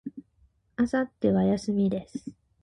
[0.77, 2.33] 明後日は、休みです。